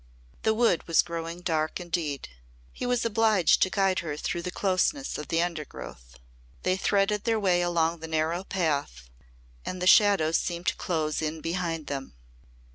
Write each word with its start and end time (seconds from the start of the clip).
The 0.41 0.55
Wood 0.55 0.87
was 0.87 1.03
growing 1.03 1.41
dark 1.41 1.79
indeed. 1.79 2.27
He 2.73 2.87
was 2.87 3.05
obliged 3.05 3.61
to 3.61 3.69
guide 3.69 3.99
her 3.99 4.17
through 4.17 4.41
the 4.41 4.49
closeness 4.49 5.15
of 5.19 5.27
the 5.27 5.43
undergrowth. 5.43 6.17
They 6.63 6.75
threaded 6.75 7.23
their 7.23 7.39
way 7.39 7.61
along 7.61 7.99
the 7.99 8.07
narrow 8.07 8.43
path 8.43 9.11
and 9.63 9.79
the 9.79 9.85
shadows 9.85 10.39
seemed 10.39 10.65
to 10.65 10.75
close 10.75 11.21
in 11.21 11.39
behind 11.39 11.85
them. 11.85 12.15